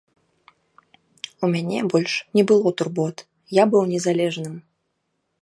[1.47, 3.17] У мяне больш не было турбот,
[3.61, 4.59] я быў незалежным.